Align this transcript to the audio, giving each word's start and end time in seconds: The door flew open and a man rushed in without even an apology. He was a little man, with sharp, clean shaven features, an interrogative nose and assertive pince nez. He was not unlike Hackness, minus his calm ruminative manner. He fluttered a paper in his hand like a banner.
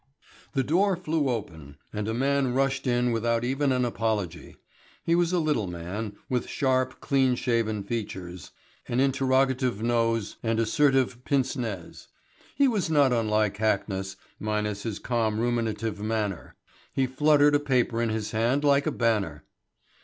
The 0.55 0.63
door 0.63 0.95
flew 0.97 1.29
open 1.29 1.77
and 1.93 2.07
a 2.07 2.13
man 2.15 2.55
rushed 2.55 2.87
in 2.87 3.11
without 3.11 3.43
even 3.43 3.71
an 3.71 3.85
apology. 3.85 4.55
He 5.03 5.13
was 5.13 5.31
a 5.31 5.37
little 5.37 5.67
man, 5.67 6.15
with 6.27 6.47
sharp, 6.49 6.99
clean 7.01 7.35
shaven 7.35 7.83
features, 7.83 8.49
an 8.87 8.99
interrogative 8.99 9.83
nose 9.83 10.37
and 10.41 10.59
assertive 10.59 11.23
pince 11.23 11.55
nez. 11.55 12.07
He 12.55 12.67
was 12.67 12.89
not 12.89 13.13
unlike 13.13 13.57
Hackness, 13.57 14.15
minus 14.39 14.81
his 14.81 14.97
calm 14.97 15.39
ruminative 15.39 15.99
manner. 16.01 16.55
He 16.91 17.05
fluttered 17.05 17.53
a 17.53 17.59
paper 17.59 18.01
in 18.01 18.09
his 18.09 18.31
hand 18.31 18.63
like 18.63 18.87
a 18.87 18.91
banner. 18.91 19.43